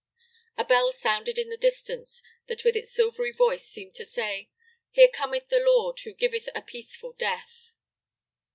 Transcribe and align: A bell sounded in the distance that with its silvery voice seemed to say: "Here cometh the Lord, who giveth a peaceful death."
A 0.57 0.65
bell 0.65 0.91
sounded 0.93 1.37
in 1.37 1.51
the 1.51 1.57
distance 1.57 2.23
that 2.47 2.63
with 2.63 2.75
its 2.75 2.91
silvery 2.91 3.31
voice 3.31 3.67
seemed 3.67 3.93
to 3.97 4.03
say: 4.03 4.49
"Here 4.89 5.07
cometh 5.09 5.49
the 5.49 5.59
Lord, 5.63 5.99
who 5.99 6.11
giveth 6.13 6.49
a 6.55 6.63
peaceful 6.63 7.13
death." 7.13 7.75